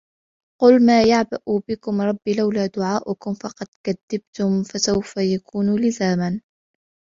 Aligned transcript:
قُلْ 0.61 0.85
مَا 0.85 1.03
يَعْبَأُ 1.03 1.39
بِكُمْ 1.67 2.01
رَبِّي 2.01 2.33
لَوْلَا 2.37 2.65
دُعَاؤُكُمْ 2.65 3.33
فَقَدْ 3.33 3.67
كَذَّبْتُمْ 3.83 4.63
فَسَوْفَ 4.63 5.13
يَكُونُ 5.17 5.75
لِزَامًا 5.81 6.41